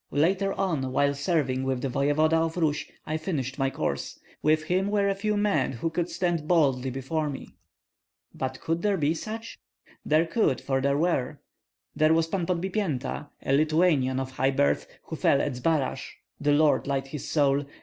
Later 0.13 0.51
on, 0.53 0.91
while 0.91 1.13
serving 1.13 1.61
with 1.63 1.83
the 1.83 1.87
voevoda 1.87 2.33
of 2.37 2.57
Rus, 2.57 2.85
I 3.05 3.17
finished 3.17 3.59
my 3.59 3.69
course. 3.69 4.17
With 4.41 4.63
him 4.63 4.87
were 4.89 5.07
a 5.07 5.13
few 5.13 5.37
men 5.37 5.73
who 5.73 5.91
could 5.91 6.09
stand 6.09 6.47
boldly 6.47 6.89
before 6.89 7.29
me." 7.29 7.49
"But 8.33 8.59
could 8.59 8.81
there 8.81 8.97
be 8.97 9.13
such?" 9.13 9.59
"There 10.03 10.25
could, 10.25 10.59
for 10.59 10.81
there 10.81 10.97
were. 10.97 11.39
There 11.95 12.15
was 12.15 12.25
Pan 12.25 12.47
Podbipienta, 12.47 13.29
a 13.45 13.53
Lithuanian 13.53 14.19
of 14.19 14.31
high 14.31 14.49
birth, 14.49 14.87
who 15.03 15.15
fell 15.15 15.39
at 15.39 15.57
Zbaraj, 15.57 16.01
the 16.39 16.53
Lord 16.53 16.87
light 16.87 17.09
his 17.09 17.29
soul! 17.29 17.65